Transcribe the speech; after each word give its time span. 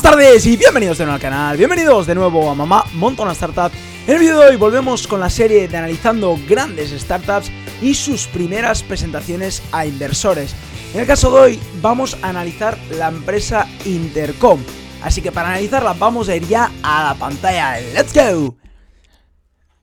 Buenas 0.00 0.16
tardes 0.16 0.46
y 0.46 0.56
bienvenidos 0.56 0.98
de 0.98 1.04
nuevo 1.06 1.16
al 1.16 1.20
canal, 1.20 1.56
bienvenidos 1.56 2.06
de 2.06 2.14
nuevo 2.14 2.48
a 2.48 2.54
Mamá 2.54 2.84
Montona 2.94 3.32
Startup. 3.32 3.72
En 4.06 4.14
el 4.14 4.20
vídeo 4.20 4.38
de 4.38 4.50
hoy 4.50 4.56
volvemos 4.56 5.08
con 5.08 5.18
la 5.18 5.28
serie 5.28 5.66
de 5.66 5.76
analizando 5.76 6.38
grandes 6.48 6.90
startups 6.90 7.50
y 7.82 7.94
sus 7.94 8.28
primeras 8.28 8.84
presentaciones 8.84 9.60
a 9.72 9.86
inversores. 9.86 10.54
En 10.94 11.00
el 11.00 11.06
caso 11.08 11.32
de 11.32 11.40
hoy 11.40 11.60
vamos 11.82 12.16
a 12.22 12.28
analizar 12.28 12.78
la 12.92 13.08
empresa 13.08 13.66
Intercom, 13.86 14.60
así 15.02 15.20
que 15.20 15.32
para 15.32 15.48
analizarla 15.48 15.94
vamos 15.94 16.28
a 16.28 16.36
ir 16.36 16.46
ya 16.46 16.70
a 16.84 17.02
la 17.02 17.14
pantalla. 17.14 17.80
¡Let's 17.92 18.14
go! 18.14 18.56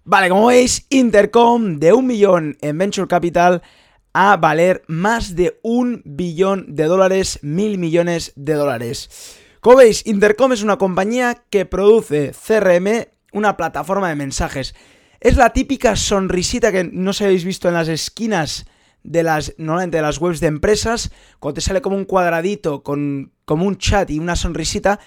Vale, 0.06 0.30
como 0.30 0.48
veis, 0.48 0.86
Intercom 0.92 1.78
de 1.78 1.92
un 1.92 2.08
millón 2.08 2.58
en 2.62 2.78
Venture 2.78 3.10
Capital 3.10 3.64
a 4.14 4.38
valer 4.38 4.82
más 4.88 5.36
de 5.36 5.60
un 5.62 6.02
billón 6.06 6.74
de 6.74 6.86
dólares, 6.86 7.40
mil 7.42 7.78
millones 7.78 8.32
de 8.38 8.54
dólares. 8.54 9.42
Como 9.66 9.78
veis, 9.78 10.06
Intercom 10.06 10.54
es 10.54 10.62
una 10.62 10.78
compañía 10.78 11.44
que 11.50 11.66
produce 11.66 12.34
CRM, 12.34 13.08
una 13.34 13.58
plataforma 13.58 14.10
de 14.10 14.14
mensajes. 14.14 14.76
Es 15.20 15.38
la 15.38 15.54
típica 15.54 15.96
sonrisita 15.96 16.72
que 16.72 16.84
no 16.84 17.14
se 17.14 17.26
habéis 17.26 17.44
visto 17.44 17.68
en 17.68 17.74
las 17.74 17.88
esquinas 17.88 18.68
de 19.02 19.24
las, 19.24 19.56
normalmente 19.58 19.98
de 19.98 20.04
las 20.04 20.20
webs 20.20 20.40
de 20.40 20.46
empresas, 20.46 21.10
cuando 21.40 21.56
te 21.56 21.62
sale 21.62 21.82
como 21.82 21.96
un 21.96 22.06
cuadradito 22.06 22.84
con 22.84 23.32
como 23.46 23.66
un 23.66 23.80
chat 23.80 24.12
y 24.12 24.20
una 24.20 24.36
sonrisita, 24.36 25.00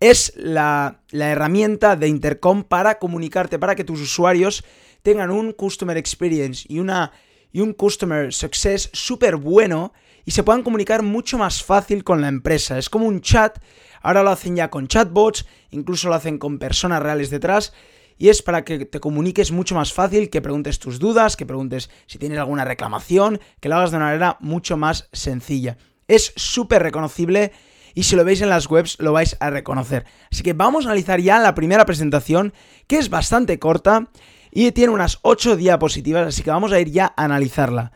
es 0.00 0.32
la, 0.34 1.02
herramienta 1.12 1.94
de 1.94 2.08
Intercom 2.08 2.64
para 2.64 2.98
comunicarte, 2.98 3.58
para 3.58 3.74
que 3.74 3.84
tus 3.84 4.00
usuarios 4.00 4.64
tengan 5.02 5.30
un 5.30 5.52
customer 5.52 5.98
experience 5.98 6.64
y, 6.70 6.78
una, 6.78 7.12
y 7.52 7.60
un 7.60 7.74
customer 7.74 8.32
success 8.32 8.88
súper 8.94 9.36
bueno 9.36 9.92
y 10.24 10.30
se 10.30 10.42
puedan 10.42 10.62
comunicar 10.62 11.02
mucho 11.02 11.36
más 11.36 11.62
fácil 11.62 12.02
con 12.02 12.22
la 12.22 12.28
empresa. 12.28 12.78
Es 12.78 12.88
como 12.88 13.06
un 13.06 13.20
chat 13.20 13.58
Ahora 14.06 14.22
lo 14.22 14.30
hacen 14.30 14.54
ya 14.54 14.70
con 14.70 14.86
chatbots, 14.86 15.46
incluso 15.70 16.08
lo 16.08 16.14
hacen 16.14 16.38
con 16.38 16.60
personas 16.60 17.02
reales 17.02 17.28
detrás. 17.28 17.72
Y 18.16 18.28
es 18.28 18.40
para 18.40 18.64
que 18.64 18.84
te 18.86 19.00
comuniques 19.00 19.50
mucho 19.50 19.74
más 19.74 19.92
fácil, 19.92 20.30
que 20.30 20.40
preguntes 20.40 20.78
tus 20.78 21.00
dudas, 21.00 21.36
que 21.36 21.44
preguntes 21.44 21.90
si 22.06 22.16
tienes 22.16 22.38
alguna 22.38 22.64
reclamación, 22.64 23.40
que 23.58 23.68
lo 23.68 23.74
hagas 23.74 23.90
de 23.90 23.96
una 23.96 24.06
manera 24.06 24.36
mucho 24.38 24.76
más 24.76 25.08
sencilla. 25.12 25.76
Es 26.06 26.32
súper 26.36 26.84
reconocible 26.84 27.50
y 27.94 28.04
si 28.04 28.14
lo 28.14 28.24
veis 28.24 28.42
en 28.42 28.48
las 28.48 28.70
webs 28.70 28.96
lo 29.00 29.12
vais 29.12 29.36
a 29.40 29.50
reconocer. 29.50 30.06
Así 30.30 30.44
que 30.44 30.52
vamos 30.52 30.84
a 30.84 30.90
analizar 30.90 31.20
ya 31.20 31.40
la 31.40 31.56
primera 31.56 31.84
presentación, 31.84 32.52
que 32.86 32.98
es 32.98 33.10
bastante 33.10 33.58
corta 33.58 34.08
y 34.52 34.70
tiene 34.70 34.92
unas 34.92 35.18
8 35.22 35.56
diapositivas, 35.56 36.28
así 36.28 36.44
que 36.44 36.50
vamos 36.50 36.70
a 36.70 36.78
ir 36.78 36.92
ya 36.92 37.12
a 37.16 37.24
analizarla. 37.24 37.90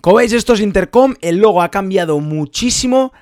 Como 0.00 0.18
veis, 0.18 0.32
esto 0.32 0.52
es 0.52 0.60
Intercom, 0.60 1.16
el 1.20 1.38
logo 1.38 1.62
ha 1.62 1.72
cambiado 1.72 2.20
muchísimo. 2.20 3.12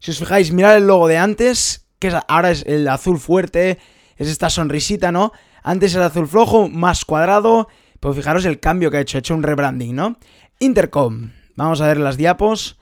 Si 0.00 0.10
os 0.10 0.18
fijáis, 0.18 0.50
mirad 0.50 0.76
el 0.76 0.86
logo 0.86 1.08
de 1.08 1.18
antes, 1.18 1.86
que 1.98 2.10
ahora 2.26 2.50
es 2.50 2.64
el 2.66 2.88
azul 2.88 3.18
fuerte, 3.18 3.78
es 4.16 4.28
esta 4.28 4.48
sonrisita, 4.48 5.12
¿no? 5.12 5.32
Antes 5.62 5.94
era 5.94 6.06
azul 6.06 6.26
flojo, 6.26 6.70
más 6.70 7.04
cuadrado, 7.04 7.68
pero 8.00 8.14
fijaros 8.14 8.46
el 8.46 8.60
cambio 8.60 8.90
que 8.90 8.96
ha 8.96 9.00
hecho, 9.00 9.18
ha 9.18 9.20
hecho 9.20 9.34
un 9.34 9.42
rebranding, 9.42 9.94
¿no? 9.94 10.16
Intercom, 10.58 11.32
vamos 11.54 11.82
a 11.82 11.86
ver 11.86 11.98
las 11.98 12.16
diapos. 12.16 12.78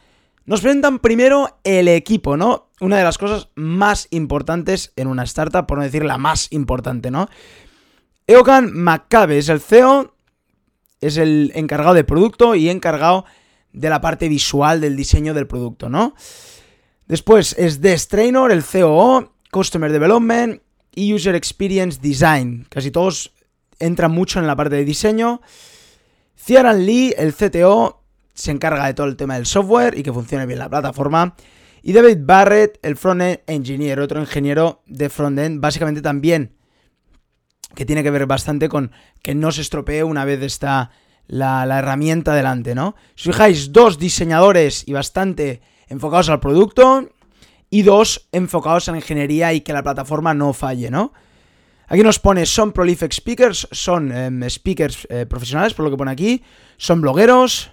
Nos 0.47 0.61
presentan 0.61 1.01
primero 1.01 1.59
el 1.65 1.89
equipo, 1.89 2.37
¿no? 2.37 2.71
Una 2.81 2.97
de 2.99 3.05
las 3.05 3.19
cosas 3.19 3.49
más 3.57 4.07
importantes 4.11 4.93
en 4.95 5.09
una 5.09 5.25
startup, 5.25 5.67
por 5.67 5.79
no 5.79 5.85
decir 5.85 6.05
la 6.05 6.19
más 6.19 6.47
importante, 6.53 7.11
¿no? 7.11 7.29
Eogan 8.29 8.73
McCabe 8.73 9.39
es 9.39 9.49
el 9.49 9.61
CEO, 9.61 10.15
es 11.01 11.17
el 11.17 11.51
encargado 11.57 11.95
de 11.95 12.05
producto 12.05 12.55
y 12.55 12.69
encargado 12.69 13.25
de 13.73 13.91
la 13.91 14.01
parte 14.01 14.29
visual 14.29 14.81
del 14.81 14.97
diseño 14.97 15.35
del 15.35 15.49
producto, 15.49 15.89
¿no? 15.89 16.15
Después 17.09 17.55
es 17.59 17.81
Des 17.81 18.07
Trainer, 18.07 18.51
el 18.51 18.63
COO, 18.63 19.33
Customer 19.51 19.91
Development 19.91 20.61
y 20.95 21.15
User 21.15 21.35
Experience 21.35 21.99
Design. 22.03 22.67
Casi 22.69 22.91
todos 22.91 23.33
entran 23.79 24.11
mucho 24.11 24.39
en 24.39 24.47
la 24.47 24.55
parte 24.55 24.77
de 24.77 24.85
diseño. 24.85 25.41
Ciaran 26.37 26.85
Lee, 26.85 27.15
el 27.17 27.33
CTO, 27.33 28.05
se 28.35 28.51
encarga 28.51 28.87
de 28.87 28.93
todo 28.93 29.07
el 29.07 29.17
tema 29.17 29.37
del 29.37 29.47
software 29.47 29.97
y 29.97 30.03
que 30.03 30.13
funcione 30.13 30.45
bien 30.45 30.59
la 30.59 30.69
plataforma. 30.69 31.35
Y 31.83 31.95
David 31.95 32.19
Barrett, 32.21 32.79
el 32.83 32.97
frontend 32.97 33.41
engineer, 33.47 34.01
otro 34.01 34.21
ingeniero 34.21 34.83
de 34.85 35.09
frontend, 35.09 35.63
básicamente 35.63 36.03
también, 36.03 36.57
que 37.75 37.87
tiene 37.87 38.03
que 38.03 38.11
ver 38.11 38.27
bastante 38.27 38.69
con 38.69 38.93
que 39.23 39.35
no 39.35 39.51
se 39.51 39.63
estropee 39.63 40.05
una 40.05 40.27
vez 40.27 40.43
está 40.43 40.91
la, 41.27 41.65
la 41.65 41.79
herramienta 41.79 42.35
delante, 42.35 42.75
¿no? 42.75 42.97
Si 43.15 43.31
os 43.31 43.35
fijáis, 43.35 43.73
dos 43.73 43.99
diseñadores 43.99 44.87
y 44.87 44.93
bastante 44.93 45.63
enfocados 45.89 46.29
al 46.29 46.41
producto 46.41 47.09
y 47.71 47.83
dos 47.83 48.29
enfocados 48.33 48.89
en 48.89 48.97
ingeniería 48.97 49.53
y 49.53 49.61
que 49.61 49.73
la 49.73 49.83
plataforma 49.83 50.35
no 50.35 50.53
falle, 50.53 50.91
¿no? 50.91 51.13
Aquí 51.87 52.03
nos 52.03 52.19
pone, 52.19 52.45
son 52.45 52.73
prolific 52.73 53.13
speakers, 53.13 53.67
son 53.73 54.13
em, 54.13 54.49
speakers 54.49 55.07
eh, 55.09 55.25
profesionales, 55.27 55.73
por 55.73 55.85
lo 55.85 55.91
que 55.91 55.97
pone 55.97 56.11
aquí, 56.11 56.43
son 56.77 57.01
blogueros 57.01 57.73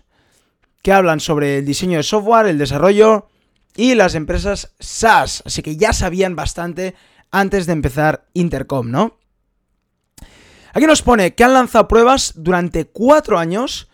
que 0.81 0.94
hablan 0.94 1.20
sobre 1.20 1.58
el 1.58 1.66
diseño 1.66 1.98
de 1.98 2.03
software, 2.03 2.46
el 2.46 2.58
desarrollo 2.58 3.28
y 3.76 3.96
las 3.96 4.16
empresas 4.16 4.74
SaaS, 4.80 5.44
así 5.46 5.62
que 5.62 5.76
ya 5.76 5.92
sabían 5.92 6.36
bastante 6.36 6.96
antes 7.32 7.66
de 7.66 7.74
empezar 7.74 8.28
Intercom, 8.34 8.90
¿no? 8.90 9.18
Aquí 10.74 10.86
nos 10.86 11.02
pone 11.02 11.36
que 11.36 11.44
han 11.44 11.53
lanzado 11.53 11.88
pruebas 11.88 12.34
durante 12.36 12.86
cuatro 12.86 13.38
años 13.38 13.90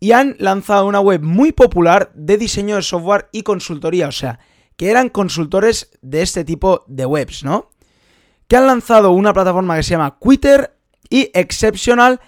y 0.00 0.12
han 0.12 0.36
lanzado 0.38 0.86
una 0.86 1.00
web 1.00 1.22
muy 1.22 1.52
popular 1.52 2.10
de 2.14 2.36
diseño 2.36 2.76
de 2.76 2.82
software 2.82 3.28
y 3.32 3.42
consultoría, 3.42 4.08
o 4.08 4.12
sea, 4.12 4.38
que 4.76 4.90
eran 4.90 5.08
consultores 5.08 5.90
de 6.02 6.22
este 6.22 6.44
tipo 6.44 6.84
de 6.86 7.04
webs, 7.04 7.42
¿no? 7.42 7.70
Que 8.46 8.56
han 8.56 8.66
lanzado 8.66 9.10
una 9.10 9.32
plataforma 9.32 9.76
que 9.76 9.82
se 9.82 9.90
llama 9.90 10.18
Quitter 10.20 10.76
y 11.10 11.30
Exceptional, 11.34 12.20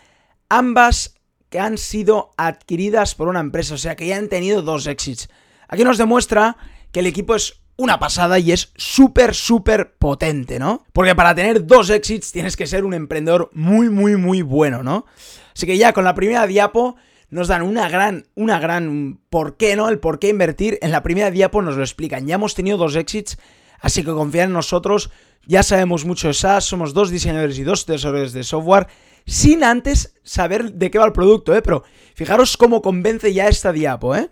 ambas 0.48 1.14
que 1.48 1.60
han 1.60 1.78
sido 1.78 2.30
adquiridas 2.36 3.14
por 3.14 3.28
una 3.28 3.40
empresa, 3.40 3.74
o 3.74 3.78
sea, 3.78 3.96
que 3.96 4.06
ya 4.06 4.16
han 4.16 4.28
tenido 4.28 4.62
dos 4.62 4.86
exits. 4.86 5.28
Aquí 5.68 5.84
nos 5.84 5.98
demuestra 5.98 6.56
que 6.92 7.00
el 7.00 7.06
equipo 7.06 7.34
es 7.34 7.60
una 7.76 7.98
pasada 7.98 8.38
y 8.38 8.52
es 8.52 8.72
súper, 8.76 9.34
súper 9.34 9.96
potente, 9.96 10.58
¿no? 10.58 10.84
Porque 10.92 11.14
para 11.14 11.34
tener 11.34 11.66
dos 11.66 11.88
exits 11.88 12.32
tienes 12.32 12.56
que 12.56 12.66
ser 12.66 12.84
un 12.84 12.94
emprendedor 12.94 13.50
muy, 13.54 13.88
muy, 13.88 14.16
muy 14.16 14.42
bueno, 14.42 14.82
¿no? 14.82 15.06
Así 15.54 15.66
que 15.66 15.78
ya 15.78 15.92
con 15.92 16.04
la 16.04 16.14
primera 16.14 16.46
diapo 16.46 16.96
nos 17.30 17.48
dan 17.48 17.62
una 17.62 17.88
gran, 17.88 18.26
una 18.34 18.58
gran 18.58 19.20
por 19.30 19.56
qué, 19.56 19.76
¿no? 19.76 19.88
El 19.88 19.98
por 20.00 20.18
qué 20.18 20.28
invertir. 20.28 20.78
En 20.82 20.90
la 20.90 21.02
primera 21.02 21.30
diapo 21.30 21.62
nos 21.62 21.76
lo 21.76 21.82
explican. 21.82 22.26
Ya 22.26 22.34
hemos 22.34 22.54
tenido 22.54 22.76
dos 22.76 22.96
exits, 22.96 23.38
así 23.80 24.02
que 24.02 24.10
confía 24.10 24.44
en 24.44 24.52
nosotros. 24.52 25.10
Ya 25.46 25.62
sabemos 25.62 26.04
mucho 26.04 26.28
de 26.28 26.34
SaaS, 26.34 26.64
somos 26.64 26.92
dos 26.92 27.10
diseñadores 27.10 27.58
y 27.58 27.62
dos 27.62 27.86
desarrolladores 27.86 28.32
de 28.32 28.44
software, 28.44 28.88
sin 29.26 29.64
antes 29.64 30.14
saber 30.22 30.72
de 30.74 30.90
qué 30.90 30.98
va 30.98 31.06
el 31.06 31.12
producto, 31.12 31.54
¿eh? 31.54 31.62
Pero 31.62 31.84
fijaros 32.14 32.56
cómo 32.56 32.82
convence 32.82 33.32
ya 33.32 33.48
esta 33.48 33.72
diapo, 33.72 34.14
¿eh? 34.14 34.30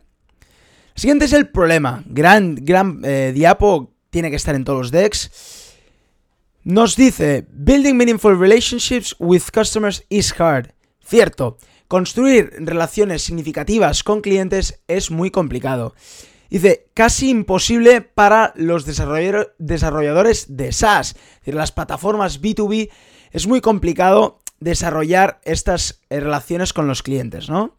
siguiente 0.94 1.26
es 1.26 1.32
el 1.32 1.48
problema. 1.48 2.02
Gran, 2.06 2.56
gran 2.56 3.00
eh, 3.04 3.32
diapo, 3.34 3.94
tiene 4.10 4.30
que 4.30 4.36
estar 4.36 4.54
en 4.54 4.64
todos 4.64 4.78
los 4.78 4.90
decks. 4.90 5.30
Nos 6.64 6.96
dice, 6.96 7.46
Building 7.50 7.94
meaningful 7.94 8.36
relationships 8.36 9.14
with 9.18 9.44
customers 9.52 10.04
is 10.10 10.34
hard. 10.38 10.72
Cierto, 11.08 11.56
Construir 11.88 12.52
relaciones 12.58 13.22
significativas 13.22 14.02
con 14.02 14.20
clientes 14.20 14.82
es 14.88 15.10
muy 15.10 15.30
complicado. 15.30 15.94
Dice, 16.50 16.90
casi 16.92 17.30
imposible 17.30 18.02
para 18.02 18.52
los 18.56 18.84
desarrolladores 18.84 20.54
de 20.54 20.72
SaaS. 20.72 21.12
Es 21.12 21.38
decir, 21.40 21.54
las 21.54 21.72
plataformas 21.72 22.42
B2B 22.42 22.90
es 23.30 23.46
muy 23.46 23.62
complicado 23.62 24.40
desarrollar 24.60 25.40
estas 25.44 26.02
eh, 26.10 26.20
relaciones 26.20 26.74
con 26.74 26.86
los 26.86 27.02
clientes, 27.02 27.48
¿no? 27.48 27.74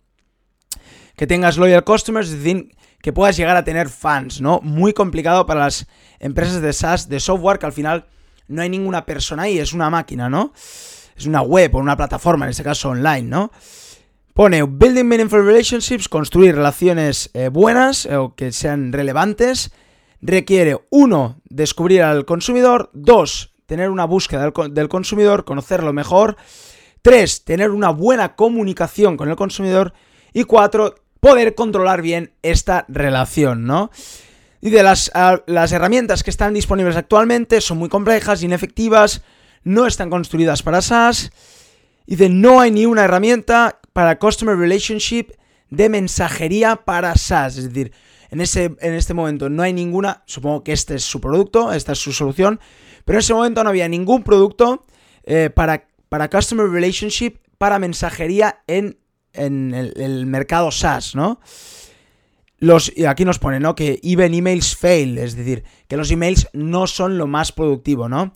Que 1.15 1.27
tengas 1.27 1.57
loyal 1.57 1.83
customers, 1.83 2.29
es 2.29 2.43
decir, 2.43 2.75
que 3.03 3.13
puedas 3.13 3.37
llegar 3.37 3.57
a 3.57 3.63
tener 3.63 3.89
fans, 3.89 4.41
¿no? 4.41 4.59
Muy 4.63 4.93
complicado 4.93 5.45
para 5.45 5.65
las 5.65 5.87
empresas 6.17 6.63
de 6.63 6.73
SaaS, 6.73 7.09
de 7.09 7.19
software, 7.19 7.59
que 7.59 7.67
al 7.67 7.73
final 7.73 8.07
no 8.47 8.63
hay 8.63 8.69
ninguna 8.69 9.05
persona 9.05 9.43
ahí, 9.43 9.59
es 9.59 9.73
una 9.73 9.91
máquina, 9.91 10.29
¿no? 10.29 10.51
Es 11.19 11.25
una 11.25 11.41
web 11.41 11.75
o 11.75 11.79
una 11.79 11.97
plataforma, 11.97 12.45
en 12.45 12.51
este 12.51 12.63
caso 12.63 12.91
online, 12.91 13.23
¿no? 13.23 13.51
Pone 14.33 14.63
Building 14.63 15.03
Meaningful 15.03 15.45
Relationships, 15.45 16.07
construir 16.07 16.55
relaciones 16.55 17.29
eh, 17.33 17.49
buenas 17.49 18.05
eh, 18.05 18.15
o 18.15 18.35
que 18.35 18.53
sean 18.53 18.93
relevantes. 18.93 19.73
Requiere, 20.21 20.79
uno, 20.89 21.41
descubrir 21.43 22.03
al 22.03 22.23
consumidor. 22.23 22.89
Dos, 22.93 23.53
tener 23.65 23.89
una 23.89 24.05
búsqueda 24.05 24.49
del, 24.69 24.87
consumidor, 24.87 25.43
conocerlo 25.43 25.91
mejor. 25.91 26.37
Tres, 27.01 27.43
tener 27.43 27.71
una 27.71 27.89
buena 27.89 28.37
comunicación 28.37 29.17
con 29.17 29.27
el 29.27 29.35
consumidor. 29.35 29.91
Y 30.31 30.45
cuatro, 30.45 30.95
poder 31.19 31.53
controlar 31.53 32.01
bien 32.01 32.31
esta 32.43 32.85
relación, 32.87 33.65
¿no? 33.65 33.91
Y 34.61 34.69
de 34.69 34.83
las, 34.83 35.11
las 35.47 35.71
herramientas 35.73 36.23
que 36.23 36.29
están 36.29 36.53
disponibles 36.53 36.95
actualmente 36.95 37.59
son 37.59 37.77
muy 37.77 37.89
complejas, 37.89 38.41
inefectivas, 38.41 39.21
no 39.63 39.85
están 39.85 40.09
construidas 40.09 40.63
para 40.63 40.81
SaaS. 40.81 41.31
Y 42.05 42.15
de 42.15 42.29
no 42.29 42.59
hay 42.59 42.71
ni 42.71 42.85
una 42.85 43.03
herramienta 43.03 43.79
para 43.93 44.17
Customer 44.17 44.57
Relationship 44.57 45.31
de 45.69 45.89
mensajería 45.89 46.77
para 46.77 47.15
SaaS. 47.15 47.57
Es 47.57 47.65
decir, 47.65 47.91
En, 48.31 48.41
ese, 48.41 48.75
en 48.79 48.93
este 48.93 49.15
momento 49.15 49.49
no 49.49 49.63
hay 49.63 49.73
ninguna, 49.73 50.21
supongo 50.27 50.63
que 50.63 50.71
este 50.71 50.95
es 50.95 51.03
su 51.03 51.19
producto, 51.19 51.73
esta 51.73 51.93
es 51.93 51.99
su 51.99 52.11
solución, 52.13 52.59
pero 53.03 53.17
en 53.17 53.21
ese 53.21 53.33
momento 53.33 53.63
no 53.63 53.71
había 53.71 53.87
ningún 53.87 54.21
producto 54.21 54.85
eh, 55.23 55.49
para, 55.49 55.87
para 56.09 56.29
Customer 56.29 56.67
Relationship, 56.67 57.39
para 57.57 57.79
mensajería 57.79 58.61
en, 58.67 58.99
en 59.33 59.73
el, 59.73 60.25
mercado 60.27 60.69
SaaS, 60.69 61.15
¿no? 61.15 61.39
Los, 62.59 62.91
y 62.95 63.05
aquí 63.05 63.25
nos 63.25 63.39
pone, 63.39 63.59
¿no? 63.59 63.73
Que 63.73 63.99
even 64.03 64.33
emails 64.33 64.75
fail, 64.75 65.17
es 65.17 65.35
decir, 65.35 65.63
que 65.87 65.97
los 65.97 66.11
emails 66.11 66.47
no 66.53 66.85
son 66.85 67.17
lo 67.17 67.25
más 67.25 67.51
productivo, 67.51 68.07
¿no? 68.09 68.33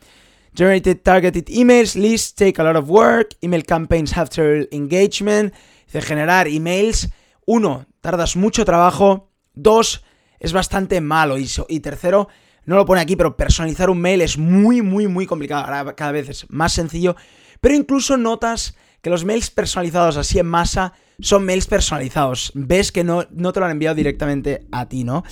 Generated 0.56 1.02
targeted 1.02 1.50
emails, 1.50 1.96
lists 1.96 2.34
take 2.34 2.60
a 2.60 2.64
lot 2.64 2.76
of 2.76 2.88
work, 2.88 3.34
email 3.42 3.64
campaigns 3.64 4.16
have 4.16 4.30
terrible 4.30 4.68
engagement. 4.72 5.52
De 5.92 6.02
generar 6.02 6.48
emails, 6.48 7.10
uno, 7.46 7.86
tardas 8.02 8.36
mucho 8.36 8.64
trabajo, 8.66 9.30
dos, 9.54 10.04
es 10.40 10.54
bastante 10.54 11.02
malo 11.02 11.38
y, 11.38 11.80
tercero, 11.80 12.30
no 12.66 12.76
lo 12.76 12.86
pone 12.86 13.02
aquí, 13.02 13.16
pero 13.16 13.38
personalizar 13.38 13.90
un 13.90 14.00
mail 14.00 14.22
es 14.22 14.38
muy, 14.38 14.82
muy, 14.82 15.08
muy 15.08 15.26
complicado. 15.26 15.66
Ahora 15.66 15.96
cada 15.96 16.12
vez 16.12 16.30
es 16.30 16.50
más 16.50 16.74
sencillo, 16.74 17.16
pero 17.62 17.76
incluso 17.76 18.18
notas 18.18 18.76
que 19.02 19.10
los 19.10 19.26
mails 19.26 19.50
personalizados 19.50 20.18
así 20.18 20.40
en 20.40 20.48
masa 20.48 20.94
son 21.20 21.46
mails 21.46 21.66
personalizados. 21.66 22.52
Ves 22.54 22.92
que 22.92 23.04
no, 23.04 23.26
no 23.32 23.54
te 23.54 23.60
lo 23.60 23.66
han 23.66 23.72
enviado 23.72 23.96
directamente 23.96 24.66
a 24.72 24.88
ti, 24.88 25.04
¿no? 25.04 25.24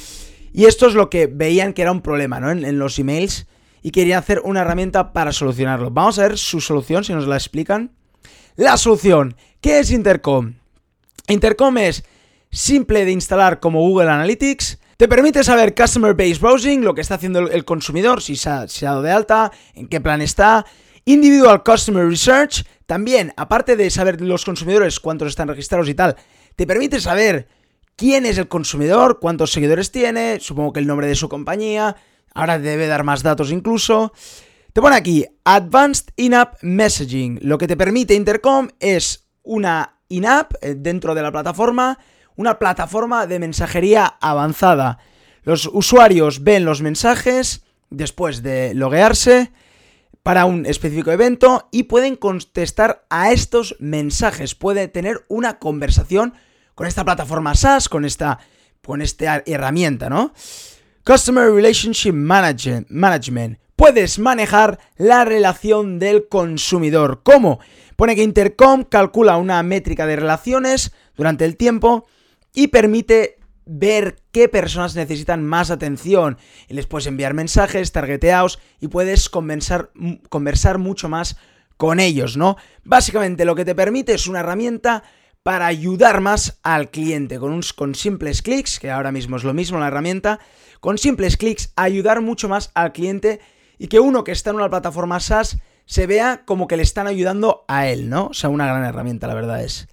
Y 0.53 0.65
esto 0.65 0.87
es 0.87 0.93
lo 0.93 1.09
que 1.09 1.27
veían 1.27 1.73
que 1.73 1.83
era 1.83 1.91
un 1.91 2.01
problema, 2.01 2.39
¿no? 2.39 2.51
En 2.51 2.79
los 2.79 2.99
emails 2.99 3.47
y 3.81 3.91
querían 3.91 4.19
hacer 4.19 4.41
una 4.43 4.61
herramienta 4.61 5.13
para 5.13 5.31
solucionarlo. 5.31 5.91
Vamos 5.91 6.19
a 6.19 6.23
ver 6.23 6.37
su 6.37 6.61
solución, 6.61 7.03
si 7.03 7.13
nos 7.13 7.27
la 7.27 7.35
explican. 7.35 7.91
La 8.55 8.77
solución. 8.77 9.35
¿Qué 9.59 9.79
es 9.79 9.91
Intercom? 9.91 10.55
Intercom 11.27 11.77
es 11.77 12.03
simple 12.51 13.05
de 13.05 13.11
instalar 13.11 13.59
como 13.59 13.79
Google 13.79 14.09
Analytics. 14.09 14.79
Te 14.97 15.07
permite 15.07 15.43
saber 15.43 15.73
Customer 15.73 16.13
Base 16.13 16.37
Browsing, 16.39 16.83
lo 16.83 16.93
que 16.93 17.01
está 17.01 17.15
haciendo 17.15 17.39
el 17.39 17.65
consumidor, 17.65 18.21
si 18.21 18.35
se 18.35 18.49
ha, 18.49 18.67
dado 18.81 19.01
de 19.01 19.11
alta, 19.11 19.51
en 19.73 19.87
qué 19.87 19.99
plan 19.99 20.21
está. 20.21 20.65
Individual 21.05 21.63
Customer 21.63 22.07
Research, 22.07 22.63
también, 22.85 23.33
aparte 23.35 23.75
de 23.75 23.89
saber 23.89 24.21
los 24.21 24.45
consumidores, 24.45 24.99
cuántos 24.99 25.29
están 25.29 25.47
registrados 25.47 25.89
y 25.89 25.95
tal, 25.95 26.15
te 26.55 26.67
permite 26.67 26.99
saber 26.99 27.47
quién 27.95 28.27
es 28.27 28.37
el 28.37 28.47
consumidor, 28.47 29.19
cuántos 29.19 29.51
seguidores 29.51 29.91
tiene, 29.91 30.39
supongo 30.39 30.73
que 30.73 30.81
el 30.81 30.87
nombre 30.87 31.07
de 31.07 31.15
su 31.15 31.29
compañía, 31.29 31.95
Ahora 32.33 32.59
debe 32.59 32.87
dar 32.87 33.03
más 33.03 33.23
datos 33.23 33.51
incluso. 33.51 34.13
Te 34.73 34.81
pone 34.81 34.95
aquí 34.95 35.25
Advanced 35.43 36.11
In-App 36.15 36.61
Messaging. 36.61 37.39
Lo 37.41 37.57
que 37.57 37.67
te 37.67 37.75
permite 37.75 38.13
Intercom 38.13 38.69
es 38.79 39.27
una 39.43 39.99
in-app 40.07 40.53
eh, 40.61 40.75
dentro 40.77 41.15
de 41.15 41.21
la 41.21 41.31
plataforma, 41.31 41.99
una 42.35 42.59
plataforma 42.59 43.27
de 43.27 43.39
mensajería 43.39 44.05
avanzada. 44.21 44.99
Los 45.43 45.69
usuarios 45.71 46.43
ven 46.43 46.65
los 46.65 46.81
mensajes 46.81 47.63
después 47.89 48.43
de 48.43 48.73
loguearse 48.73 49.51
para 50.23 50.45
un 50.45 50.65
específico 50.65 51.11
evento 51.11 51.67
y 51.71 51.83
pueden 51.83 52.15
contestar 52.15 53.05
a 53.09 53.31
estos 53.31 53.75
mensajes. 53.79 54.55
Puede 54.55 54.87
tener 54.87 55.25
una 55.27 55.57
conversación 55.59 56.33
con 56.75 56.87
esta 56.87 57.03
plataforma 57.03 57.55
SaaS, 57.55 57.89
con 57.89 58.05
esta, 58.05 58.39
con 58.83 59.01
esta 59.01 59.43
herramienta, 59.45 60.09
¿no? 60.09 60.33
Customer 61.03 61.51
Relationship 61.51 62.13
Management. 62.13 63.59
Puedes 63.75 64.19
manejar 64.19 64.79
la 64.97 65.25
relación 65.25 65.97
del 65.97 66.27
consumidor. 66.27 67.21
¿Cómo? 67.23 67.59
Pone 67.95 68.15
que 68.15 68.21
Intercom 68.21 68.83
calcula 68.83 69.37
una 69.37 69.63
métrica 69.63 70.05
de 70.05 70.17
relaciones 70.17 70.91
durante 71.15 71.45
el 71.45 71.57
tiempo 71.57 72.05
y 72.53 72.67
permite 72.67 73.39
ver 73.65 74.17
qué 74.31 74.47
personas 74.47 74.95
necesitan 74.95 75.43
más 75.43 75.71
atención. 75.71 76.37
Y 76.67 76.75
les 76.75 76.85
puedes 76.85 77.07
enviar 77.07 77.33
mensajes 77.33 77.91
targeteados 77.91 78.59
y 78.79 78.87
puedes 78.87 79.27
conversar, 79.27 79.89
conversar 80.29 80.77
mucho 80.77 81.09
más 81.09 81.35
con 81.77 81.99
ellos, 81.99 82.37
¿no? 82.37 82.57
Básicamente 82.83 83.45
lo 83.45 83.55
que 83.55 83.65
te 83.65 83.73
permite 83.73 84.13
es 84.13 84.27
una 84.27 84.41
herramienta 84.41 85.03
para 85.41 85.65
ayudar 85.65 86.21
más 86.21 86.59
al 86.61 86.91
cliente 86.91 87.39
con 87.39 87.95
simples 87.95 88.43
clics, 88.43 88.79
que 88.79 88.91
ahora 88.91 89.11
mismo 89.11 89.37
es 89.37 89.43
lo 89.43 89.55
mismo 89.55 89.79
la 89.79 89.87
herramienta, 89.87 90.39
con 90.81 90.97
simples 90.97 91.37
clics 91.37 91.71
ayudar 91.77 92.19
mucho 92.19 92.49
más 92.49 92.71
al 92.73 92.91
cliente 92.91 93.39
y 93.77 93.87
que 93.87 94.01
uno 94.01 94.25
que 94.25 94.33
está 94.33 94.49
en 94.49 94.57
una 94.57 94.69
plataforma 94.69 95.21
SaaS 95.21 95.57
se 95.85 96.07
vea 96.07 96.43
como 96.45 96.67
que 96.67 96.75
le 96.75 96.83
están 96.83 97.07
ayudando 97.07 97.63
a 97.67 97.87
él, 97.87 98.09
¿no? 98.09 98.27
O 98.27 98.33
sea, 98.33 98.49
una 98.49 98.67
gran 98.67 98.83
herramienta, 98.83 99.27
la 99.27 99.33
verdad 99.33 99.63
es. 99.63 99.87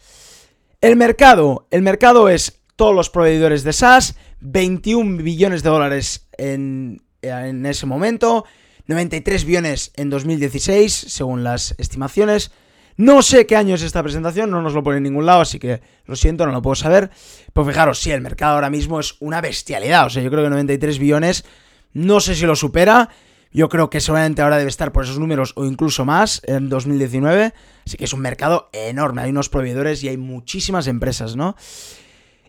El 0.80 0.96
mercado, 0.96 1.66
el 1.70 1.82
mercado 1.82 2.28
es 2.28 2.60
todos 2.76 2.94
los 2.94 3.10
proveedores 3.10 3.64
de 3.64 3.72
SaaS, 3.72 4.16
21 4.40 5.22
billones 5.22 5.62
de 5.62 5.70
dólares 5.70 6.28
en, 6.36 7.02
en 7.22 7.66
ese 7.66 7.86
momento, 7.86 8.44
93 8.86 9.44
billones 9.44 9.92
en 9.96 10.10
2016, 10.10 10.92
según 10.92 11.44
las 11.44 11.74
estimaciones. 11.78 12.50
No 12.98 13.22
sé 13.22 13.46
qué 13.46 13.54
año 13.54 13.76
es 13.76 13.82
esta 13.82 14.02
presentación, 14.02 14.50
no 14.50 14.60
nos 14.60 14.74
lo 14.74 14.82
pone 14.82 14.96
en 14.96 15.04
ningún 15.04 15.24
lado, 15.24 15.42
así 15.42 15.60
que 15.60 15.80
lo 16.04 16.16
siento, 16.16 16.44
no 16.46 16.50
lo 16.50 16.60
puedo 16.60 16.74
saber. 16.74 17.10
Pues 17.52 17.68
fijaros, 17.68 18.00
sí, 18.00 18.10
el 18.10 18.20
mercado 18.20 18.56
ahora 18.56 18.70
mismo 18.70 18.98
es 18.98 19.14
una 19.20 19.40
bestialidad. 19.40 20.06
O 20.06 20.10
sea, 20.10 20.20
yo 20.20 20.30
creo 20.30 20.42
que 20.42 20.50
93 20.50 20.98
billones, 20.98 21.44
no 21.92 22.18
sé 22.18 22.34
si 22.34 22.44
lo 22.44 22.56
supera. 22.56 23.08
Yo 23.52 23.68
creo 23.68 23.88
que 23.88 24.00
seguramente 24.00 24.42
ahora 24.42 24.58
debe 24.58 24.68
estar 24.68 24.90
por 24.90 25.04
esos 25.04 25.20
números 25.20 25.52
o 25.54 25.64
incluso 25.64 26.04
más 26.04 26.42
en 26.44 26.68
2019. 26.68 27.54
Así 27.86 27.96
que 27.96 28.04
es 28.04 28.12
un 28.12 28.20
mercado 28.20 28.68
enorme. 28.72 29.22
Hay 29.22 29.30
unos 29.30 29.48
proveedores 29.48 30.02
y 30.02 30.08
hay 30.08 30.16
muchísimas 30.16 30.88
empresas, 30.88 31.36
¿no? 31.36 31.54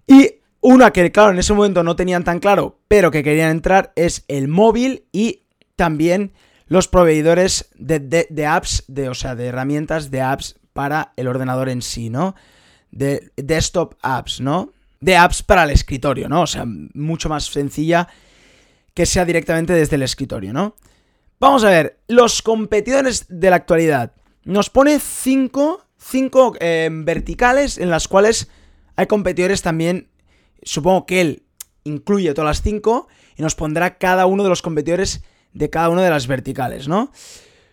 Y 0.07 0.39
una 0.61 0.91
que, 0.91 1.11
claro, 1.11 1.29
en 1.29 1.37
ese 1.37 1.53
momento 1.53 1.83
no 1.83 1.95
tenían 1.95 2.23
tan 2.23 2.39
claro, 2.39 2.79
pero 2.87 3.11
que 3.11 3.21
querían 3.21 3.51
entrar 3.51 3.93
es 3.95 4.25
el 4.27 4.47
móvil 4.47 5.05
y 5.11 5.43
también 5.75 6.31
los 6.69 6.87
proveedores 6.87 7.69
de, 7.75 8.45
apps, 8.47 8.85
de, 8.87 9.09
o 9.09 9.15
sea, 9.15 9.35
de 9.35 9.47
herramientas 9.47 10.11
de 10.11 10.21
apps 10.21 10.55
para 10.71 11.13
el 11.17 11.27
ordenador 11.27 11.67
en 11.67 11.81
sí, 11.81 12.09
¿no? 12.09 12.35
De 12.91 13.31
desktop 13.35 13.95
apps, 14.01 14.39
¿no? 14.39 14.71
De 15.01 15.17
apps 15.17 15.41
para 15.43 15.63
el 15.63 15.71
escritorio, 15.71 16.29
¿no? 16.29 16.43
O 16.43 16.47
sea, 16.47 16.65
mucho 16.65 17.27
más 17.27 17.45
sencilla 17.45 18.07
que 18.93 19.07
sea 19.07 19.25
directamente 19.25 19.73
desde 19.73 19.95
el 19.95 20.03
escritorio, 20.03 20.53
¿no? 20.53 20.75
Vamos 21.39 21.63
a 21.63 21.69
ver, 21.69 21.99
los 22.07 22.41
competidores 22.41 23.25
de 23.29 23.49
la 23.49 23.55
actualidad. 23.55 24.13
Nos 24.43 24.69
pone 24.69 24.99
cinco, 24.99 25.85
cinco 25.97 26.53
eh, 26.59 26.89
verticales 26.91 27.77
en 27.79 27.89
las 27.89 28.07
cuales 28.07 28.49
hay 28.95 29.07
competidores 29.07 29.63
también. 29.63 30.09
Supongo 30.61 31.07
que 31.07 31.21
él 31.21 31.43
incluye 31.83 32.33
todas 32.33 32.49
las 32.49 32.61
cinco 32.61 33.07
y 33.37 33.41
nos 33.41 33.55
pondrá 33.55 33.97
cada 33.97 34.27
uno 34.27 34.43
de 34.43 34.49
los 34.49 34.61
competidores 34.61 35.23
de 35.53 35.69
cada 35.69 35.89
una 35.89 36.03
de 36.03 36.09
las 36.09 36.27
verticales, 36.27 36.87
¿no? 36.87 37.11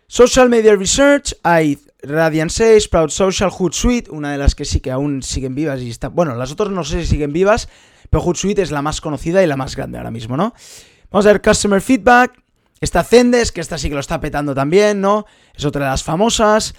Social 0.08 0.48
Media 0.48 0.76
Research, 0.76 1.36
hay 1.42 1.78
Radiant 2.02 2.50
6, 2.50 2.88
Proud 2.88 3.10
Social, 3.10 3.50
Hootsuite, 3.50 4.10
una 4.10 4.32
de 4.32 4.38
las 4.38 4.54
que 4.54 4.64
sí 4.64 4.80
que 4.80 4.90
aún 4.90 5.22
siguen 5.22 5.54
vivas 5.54 5.80
y 5.80 5.90
está... 5.90 6.08
Bueno, 6.08 6.34
las 6.36 6.52
otras 6.52 6.70
no 6.70 6.84
sé 6.84 7.00
si 7.00 7.06
siguen 7.08 7.32
vivas, 7.32 7.68
pero 8.10 8.22
Hootsuite 8.22 8.62
es 8.62 8.70
la 8.70 8.82
más 8.82 9.00
conocida 9.00 9.42
y 9.42 9.46
la 9.46 9.56
más 9.56 9.74
grande 9.74 9.98
ahora 9.98 10.10
mismo, 10.10 10.36
¿no? 10.36 10.54
Vamos 11.10 11.26
a 11.26 11.32
ver 11.32 11.42
Customer 11.42 11.80
Feedback, 11.80 12.40
está 12.80 13.02
Zendesk, 13.02 13.54
que 13.54 13.60
esta 13.60 13.78
sí 13.78 13.88
que 13.88 13.94
lo 13.94 14.00
está 14.00 14.20
petando 14.20 14.54
también, 14.54 15.00
¿no? 15.00 15.26
Es 15.54 15.64
otra 15.64 15.86
de 15.86 15.90
las 15.90 16.04
famosas. 16.04 16.74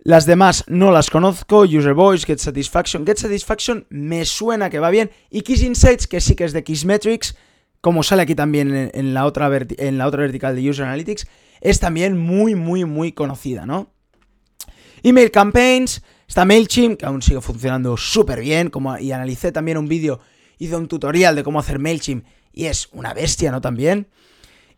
Las 0.00 0.26
demás 0.26 0.64
no 0.68 0.90
las 0.90 1.10
conozco. 1.10 1.62
User 1.62 1.92
Voice, 1.92 2.24
Get 2.24 2.38
Satisfaction. 2.38 3.04
Get 3.04 3.18
Satisfaction 3.18 3.86
me 3.90 4.24
suena 4.24 4.70
que 4.70 4.78
va 4.78 4.90
bien. 4.90 5.10
Y 5.28 5.42
Kiss 5.42 5.62
Insights, 5.62 6.06
que 6.06 6.20
sí 6.20 6.34
que 6.34 6.44
es 6.44 6.52
de 6.52 6.64
Kissmetrics, 6.64 7.36
como 7.80 8.02
sale 8.02 8.22
aquí 8.22 8.34
también 8.34 8.90
en, 8.92 9.14
la 9.14 9.26
otra 9.26 9.50
en 9.78 9.98
la 9.98 10.06
otra 10.06 10.22
vertical 10.22 10.56
de 10.56 10.68
User 10.68 10.84
Analytics, 10.84 11.26
es 11.60 11.80
también 11.80 12.16
muy, 12.16 12.54
muy, 12.54 12.84
muy 12.84 13.12
conocida, 13.12 13.66
¿no? 13.66 13.92
Email 15.02 15.30
Campaigns, 15.30 16.02
está 16.26 16.44
MailChimp, 16.44 16.98
que 16.98 17.06
aún 17.06 17.22
sigue 17.22 17.40
funcionando 17.40 17.96
súper 17.96 18.40
bien, 18.40 18.70
como, 18.70 18.98
y 18.98 19.12
analicé 19.12 19.52
también 19.52 19.78
un 19.78 19.88
vídeo, 19.88 20.20
hice 20.58 20.76
un 20.76 20.88
tutorial 20.88 21.36
de 21.36 21.44
cómo 21.44 21.60
hacer 21.60 21.78
MailChimp, 21.78 22.24
y 22.52 22.66
es 22.66 22.88
una 22.92 23.14
bestia, 23.14 23.52
¿no? 23.52 23.60
También. 23.60 24.08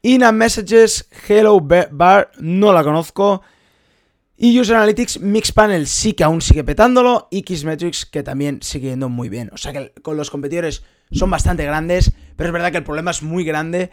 in 0.02 0.22
Messages, 0.34 1.08
Hello 1.26 1.60
Bar, 1.60 2.30
no 2.38 2.72
la 2.72 2.84
conozco. 2.84 3.42
Y 4.36 4.58
User 4.58 4.76
Analytics 4.76 5.20
Mixpanel 5.20 5.86
sí 5.86 6.14
que 6.14 6.24
aún 6.24 6.40
sigue 6.40 6.64
petándolo. 6.64 7.28
Y 7.30 7.42
Kissmetrics 7.42 8.06
que 8.06 8.22
también 8.22 8.60
sigue 8.62 8.88
yendo 8.88 9.08
muy 9.08 9.28
bien. 9.28 9.50
O 9.52 9.58
sea 9.58 9.72
que 9.72 9.92
con 10.00 10.16
los 10.16 10.30
competidores 10.30 10.82
son 11.12 11.30
bastante 11.30 11.64
grandes. 11.64 12.12
Pero 12.36 12.48
es 12.48 12.52
verdad 12.52 12.70
que 12.70 12.78
el 12.78 12.84
problema 12.84 13.10
es 13.10 13.22
muy 13.22 13.44
grande. 13.44 13.90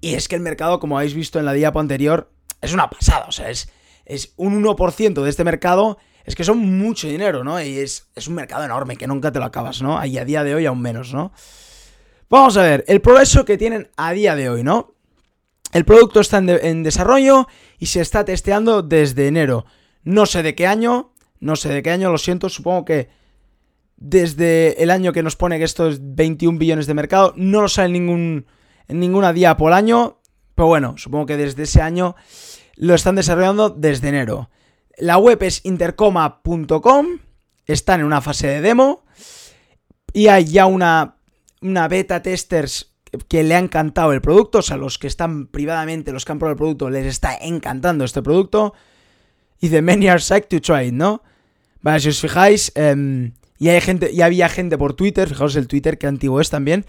Y 0.00 0.14
es 0.14 0.28
que 0.28 0.36
el 0.36 0.42
mercado, 0.42 0.78
como 0.78 0.98
habéis 0.98 1.14
visto 1.14 1.38
en 1.38 1.44
la 1.44 1.52
diapo 1.52 1.80
anterior, 1.80 2.30
es 2.60 2.72
una 2.72 2.90
pasada. 2.90 3.26
O 3.28 3.32
sea, 3.32 3.50
es, 3.50 3.70
es 4.04 4.32
un 4.36 4.62
1% 4.62 5.22
de 5.22 5.30
este 5.30 5.44
mercado. 5.44 5.98
Es 6.24 6.34
que 6.34 6.44
son 6.44 6.58
mucho 6.78 7.08
dinero, 7.08 7.42
¿no? 7.42 7.60
Y 7.62 7.78
es, 7.78 8.08
es 8.14 8.28
un 8.28 8.34
mercado 8.34 8.64
enorme 8.64 8.96
que 8.96 9.06
nunca 9.06 9.32
te 9.32 9.38
lo 9.38 9.46
acabas, 9.46 9.80
¿no? 9.80 10.04
Y 10.04 10.18
a 10.18 10.24
día 10.24 10.44
de 10.44 10.54
hoy 10.54 10.66
aún 10.66 10.80
menos, 10.80 11.12
¿no? 11.12 11.32
Vamos 12.30 12.58
a 12.58 12.62
ver, 12.62 12.84
el 12.88 13.00
progreso 13.00 13.46
que 13.46 13.56
tienen 13.56 13.90
a 13.96 14.12
día 14.12 14.36
de 14.36 14.50
hoy, 14.50 14.62
¿no? 14.62 14.94
El 15.72 15.84
producto 15.84 16.20
está 16.20 16.38
en 16.38 16.82
desarrollo 16.82 17.48
y 17.78 17.86
se 17.86 18.00
está 18.00 18.24
testeando 18.24 18.82
desde 18.82 19.26
enero. 19.26 19.64
No 20.02 20.26
sé 20.26 20.42
de 20.42 20.54
qué 20.54 20.66
año, 20.66 21.12
no 21.40 21.56
sé 21.56 21.70
de 21.70 21.82
qué 21.82 21.90
año, 21.90 22.10
lo 22.10 22.18
siento, 22.18 22.48
supongo 22.48 22.84
que 22.84 23.08
desde 23.98 24.80
el 24.82 24.90
año 24.90 25.12
que 25.12 25.22
nos 25.22 25.36
pone 25.36 25.58
que 25.58 25.64
esto 25.64 25.88
es 25.88 25.98
21 26.00 26.58
billones 26.58 26.86
de 26.86 26.94
mercado. 26.94 27.34
No 27.36 27.60
lo 27.60 27.68
sale 27.68 27.86
en, 27.86 27.92
ningún, 27.92 28.46
ninguna 28.88 29.32
día 29.32 29.56
por 29.56 29.72
año. 29.72 30.20
Pero 30.54 30.68
bueno, 30.68 30.94
supongo 30.96 31.26
que 31.26 31.36
desde 31.36 31.64
ese 31.64 31.82
año 31.82 32.14
lo 32.76 32.94
están 32.94 33.16
desarrollando 33.16 33.70
desde 33.70 34.08
enero. 34.08 34.50
La 34.96 35.18
web 35.18 35.42
es 35.42 35.64
intercoma.com. 35.64 37.06
Están 37.66 38.00
en 38.00 38.06
una 38.06 38.20
fase 38.20 38.46
de 38.46 38.60
demo. 38.60 39.04
Y 40.12 40.28
hay 40.28 40.44
ya 40.44 40.66
una, 40.66 41.16
una 41.60 41.88
beta 41.88 42.22
testers 42.22 42.94
que 43.28 43.42
le 43.42 43.54
ha 43.56 43.58
encantado 43.58 44.12
el 44.12 44.20
producto. 44.20 44.58
O 44.58 44.62
sea, 44.62 44.76
los 44.76 44.98
que 44.98 45.08
están 45.08 45.48
privadamente, 45.48 46.12
los 46.12 46.24
que 46.24 46.32
han 46.32 46.38
probado 46.38 46.52
el 46.52 46.58
producto, 46.58 46.90
les 46.90 47.06
está 47.06 47.36
encantando 47.36 48.04
este 48.04 48.22
producto. 48.22 48.74
Y 49.60 49.70
the 49.70 49.82
many 49.82 50.08
are 50.08 50.20
psyched 50.20 50.48
to 50.48 50.60
try 50.60 50.86
it, 50.86 50.94
¿no? 50.94 51.22
Vale, 51.80 52.00
si 52.00 52.08
os 52.08 52.20
fijáis, 52.20 52.72
em, 52.74 53.32
y 53.58 53.68
hay 53.68 53.80
gente, 53.80 54.10
y 54.12 54.22
había 54.22 54.48
gente 54.48 54.78
por 54.78 54.94
Twitter, 54.94 55.28
fijaos 55.28 55.56
el 55.56 55.66
Twitter 55.66 55.98
que 55.98 56.06
antiguo 56.06 56.40
es 56.40 56.50
también. 56.50 56.86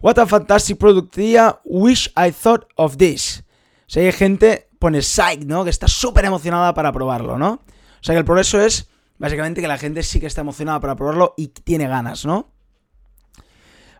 What 0.00 0.18
a 0.18 0.26
fantastic 0.26 0.78
product 0.78 1.16
idea, 1.18 1.60
wish 1.64 2.10
I 2.16 2.30
thought 2.30 2.66
of 2.76 2.96
this. 2.96 3.44
O 3.86 3.90
sea, 3.90 4.02
hay 4.02 4.12
gente, 4.12 4.68
pone 4.78 5.02
psych, 5.02 5.44
¿no? 5.44 5.64
Que 5.64 5.70
está 5.70 5.88
súper 5.88 6.24
emocionada 6.24 6.72
para 6.74 6.92
probarlo, 6.92 7.36
¿no? 7.38 7.50
O 7.50 8.02
sea 8.02 8.14
que 8.14 8.20
el 8.20 8.24
progreso 8.24 8.60
es, 8.60 8.88
básicamente, 9.18 9.60
que 9.60 9.68
la 9.68 9.78
gente 9.78 10.02
sí 10.02 10.20
que 10.20 10.26
está 10.26 10.42
emocionada 10.42 10.80
para 10.80 10.96
probarlo 10.96 11.34
y 11.36 11.48
tiene 11.48 11.88
ganas, 11.88 12.24
¿no? 12.24 12.52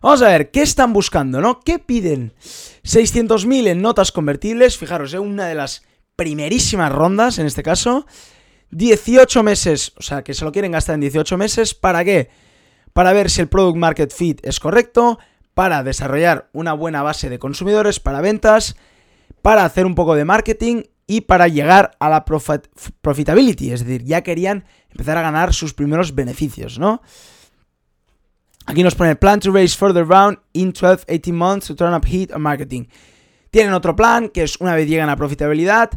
Vamos 0.01 0.21
a 0.21 0.29
ver, 0.29 0.49
¿qué 0.51 0.61
están 0.61 0.93
buscando, 0.93 1.41
no? 1.41 1.59
¿Qué 1.59 1.77
piden? 1.77 2.33
600.000 2.83 3.67
en 3.67 3.81
notas 3.81 4.13
convertibles, 4.13 4.77
fijaros, 4.77 5.09
es 5.09 5.15
¿eh? 5.15 5.19
una 5.19 5.47
de 5.47 5.55
las 5.55 5.83
primerísimas 6.15 6.91
rondas 6.91 7.37
en 7.39 7.45
este 7.45 7.63
caso. 7.63 8.05
18 8.71 9.43
meses, 9.43 9.93
o 9.97 10.01
sea, 10.01 10.23
que 10.23 10.33
se 10.33 10.45
lo 10.45 10.51
quieren 10.51 10.71
gastar 10.71 10.95
en 10.95 11.01
18 11.01 11.37
meses, 11.37 11.73
¿para 11.73 12.03
qué? 12.03 12.29
Para 12.93 13.13
ver 13.13 13.29
si 13.29 13.41
el 13.41 13.49
product 13.49 13.77
market 13.77 14.13
fit 14.13 14.39
es 14.43 14.59
correcto, 14.59 15.19
para 15.53 15.83
desarrollar 15.83 16.49
una 16.53 16.73
buena 16.73 17.01
base 17.03 17.29
de 17.29 17.39
consumidores, 17.39 17.99
para 17.99 18.21
ventas, 18.21 18.75
para 19.41 19.65
hacer 19.65 19.85
un 19.85 19.95
poco 19.95 20.15
de 20.15 20.25
marketing 20.25 20.83
y 21.07 21.21
para 21.21 21.47
llegar 21.47 21.91
a 21.99 22.09
la 22.09 22.23
profitability, 22.23 23.71
es 23.71 23.83
decir, 23.83 24.03
ya 24.03 24.21
querían 24.21 24.65
empezar 24.91 25.17
a 25.17 25.21
ganar 25.21 25.53
sus 25.53 25.73
primeros 25.73 26.13
beneficios, 26.13 26.77
¿no? 26.77 27.01
Aquí 28.67 28.83
nos 28.83 28.93
pone 28.93 29.15
plan 29.15 29.39
to 29.39 29.51
raise 29.51 29.75
further 29.75 30.05
round 30.05 30.37
in 30.53 30.71
12-18 30.71 31.33
months 31.33 31.67
to 31.67 31.75
turn 31.75 31.95
up 31.95 32.05
heat 32.05 32.31
on 32.31 32.43
marketing. 32.43 32.85
Tienen 33.49 33.73
otro 33.73 33.95
plan 33.95 34.29
que 34.29 34.43
es 34.43 34.57
una 34.61 34.75
vez 34.75 34.87
llegan 34.87 35.09
a 35.09 35.15
profitabilidad, 35.15 35.89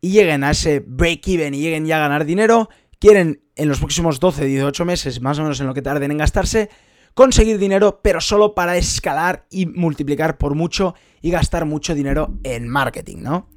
y 0.00 0.10
lleguen 0.10 0.44
a 0.44 0.50
ese 0.50 0.80
break-even 0.86 1.54
y 1.54 1.60
lleguen 1.60 1.86
ya 1.86 1.96
a 1.96 2.00
ganar 2.00 2.24
dinero, 2.24 2.68
quieren 2.98 3.42
en 3.56 3.68
los 3.68 3.78
próximos 3.78 4.20
12-18 4.20 4.84
meses, 4.84 5.20
más 5.20 5.38
o 5.38 5.42
menos 5.42 5.60
en 5.60 5.66
lo 5.66 5.74
que 5.74 5.82
tarden 5.82 6.10
en 6.10 6.18
gastarse, 6.18 6.68
conseguir 7.14 7.58
dinero, 7.58 8.00
pero 8.02 8.20
solo 8.20 8.54
para 8.54 8.76
escalar 8.76 9.46
y 9.50 9.66
multiplicar 9.66 10.36
por 10.36 10.54
mucho 10.54 10.94
y 11.22 11.30
gastar 11.30 11.64
mucho 11.64 11.94
dinero 11.94 12.34
en 12.44 12.68
marketing, 12.68 13.18
¿no? 13.22 13.48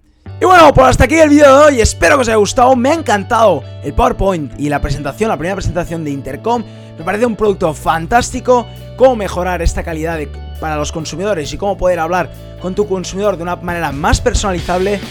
Y 0.42 0.46
bueno, 0.46 0.74
pues 0.74 0.88
hasta 0.88 1.04
aquí 1.04 1.16
el 1.16 1.30
vídeo 1.30 1.46
de 1.48 1.64
hoy, 1.66 1.82
espero 1.82 2.16
que 2.16 2.22
os 2.22 2.28
haya 2.30 2.38
gustado, 2.38 2.74
me 2.76 2.90
ha 2.90 2.94
encantado 2.94 3.62
el 3.84 3.94
PowerPoint 3.94 4.58
y 4.58 4.70
la 4.70 4.82
presentación, 4.82 5.30
la 5.30 5.38
primera 5.38 5.56
presentación 5.56 6.06
de 6.06 6.12
Intercom, 6.12 6.64
me 6.98 7.04
parece 7.04 7.26
un 7.26 7.36
producto 7.36 7.74
fantástico, 7.74 8.66
cómo 8.96 9.18
mejorar 9.18 9.62
esta 9.62 9.84
calidad 9.84 10.20
para 10.62 10.78
los 10.78 10.94
consumidores 10.94 11.52
y 11.52 11.58
cómo 11.58 11.78
poder 11.78 12.00
hablar 12.00 12.32
con 12.62 12.76
tu 12.76 12.88
consumidor 12.88 13.36
de 13.36 13.44
una 13.44 13.58
manera 13.58 13.92
más 13.92 14.22
personalizable 14.22 15.02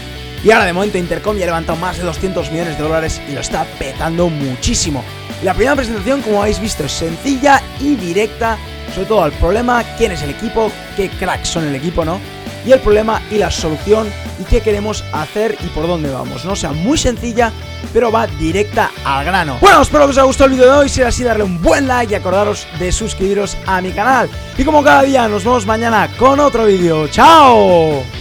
y 0.43 0.51
ahora 0.51 0.65
de 0.65 0.73
momento 0.73 0.97
Intercom 0.97 1.37
ya 1.37 1.43
ha 1.43 1.47
levantado 1.47 1.77
más 1.79 1.97
de 1.97 2.03
200 2.03 2.51
millones 2.51 2.77
de 2.77 2.83
dólares 2.83 3.21
y 3.29 3.33
lo 3.33 3.41
está 3.41 3.65
petando 3.77 4.29
muchísimo. 4.29 5.03
La 5.43 5.53
primera 5.53 5.75
presentación, 5.75 6.21
como 6.21 6.41
habéis 6.41 6.59
visto, 6.59 6.83
es 6.83 6.91
sencilla 6.91 7.61
y 7.79 7.95
directa, 7.95 8.57
sobre 8.93 9.07
todo 9.07 9.23
al 9.23 9.31
problema, 9.33 9.83
quién 9.97 10.11
es 10.11 10.21
el 10.21 10.31
equipo, 10.31 10.71
qué 10.95 11.09
cracks 11.09 11.47
son 11.47 11.65
el 11.65 11.75
equipo, 11.75 12.03
¿no? 12.03 12.19
Y 12.65 12.73
el 12.73 12.79
problema 12.79 13.21
y 13.31 13.37
la 13.37 13.49
solución 13.49 14.07
y 14.37 14.43
qué 14.43 14.59
queremos 14.59 15.03
hacer 15.13 15.57
y 15.63 15.67
por 15.67 15.87
dónde 15.87 16.11
vamos, 16.11 16.43
¿no? 16.43 16.53
O 16.53 16.55
sea, 16.57 16.71
muy 16.73 16.97
sencilla, 16.97 17.53
pero 17.93 18.11
va 18.11 18.27
directa 18.27 18.91
al 19.05 19.23
grano. 19.25 19.57
Bueno, 19.61 19.81
espero 19.81 20.05
que 20.05 20.11
os 20.11 20.17
haya 20.17 20.25
gustado 20.25 20.49
el 20.49 20.57
vídeo 20.57 20.65
de 20.65 20.77
hoy, 20.79 20.89
si 20.89 21.01
es 21.01 21.07
así, 21.07 21.23
darle 21.23 21.43
un 21.43 21.61
buen 21.61 21.87
like 21.87 22.11
y 22.11 22.15
acordaros 22.15 22.67
de 22.77 22.91
suscribiros 22.91 23.55
a 23.65 23.79
mi 23.79 23.91
canal. 23.91 24.29
Y 24.57 24.65
como 24.65 24.83
cada 24.83 25.03
día, 25.03 25.27
nos 25.29 25.45
vemos 25.45 25.65
mañana 25.65 26.09
con 26.17 26.39
otro 26.41 26.65
vídeo. 26.65 27.07
¡Chao! 27.07 28.18